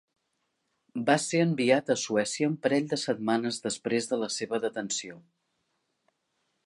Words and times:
Va 1.09 1.17
ser 1.25 1.41
enviat 1.47 1.91
a 1.93 1.97
Suècia 2.03 2.49
un 2.51 2.55
parell 2.63 2.87
de 2.95 2.99
setmanes 3.03 3.63
després 3.67 4.11
de 4.13 4.21
la 4.23 4.31
seva 4.39 4.63
detenció. 4.65 5.21